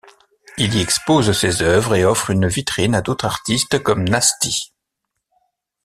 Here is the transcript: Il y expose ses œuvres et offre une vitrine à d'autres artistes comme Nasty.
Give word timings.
Il 0.57 0.73
y 0.73 0.81
expose 0.81 1.31
ses 1.37 1.61
œuvres 1.61 1.93
et 1.93 2.03
offre 2.05 2.31
une 2.31 2.47
vitrine 2.47 2.95
à 2.95 3.03
d'autres 3.03 3.25
artistes 3.27 3.83
comme 3.83 4.03
Nasty. 4.03 4.73